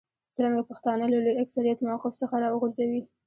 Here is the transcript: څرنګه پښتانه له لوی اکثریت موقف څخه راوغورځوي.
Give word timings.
څرنګه 0.33 0.63
پښتانه 0.69 1.05
له 1.13 1.17
لوی 1.25 1.39
اکثریت 1.43 1.77
موقف 1.87 2.13
څخه 2.21 2.35
راوغورځوي. 2.43 3.01